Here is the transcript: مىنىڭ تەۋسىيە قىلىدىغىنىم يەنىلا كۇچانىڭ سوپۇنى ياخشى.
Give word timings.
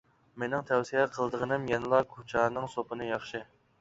مىنىڭ 0.43 0.63
تەۋسىيە 0.69 1.03
قىلىدىغىنىم 1.17 1.67
يەنىلا 1.73 1.99
كۇچانىڭ 2.15 2.67
سوپۇنى 2.77 3.11
ياخشى. 3.11 3.45